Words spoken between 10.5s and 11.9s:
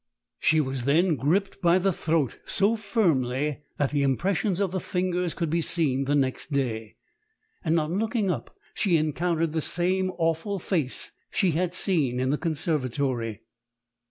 face she had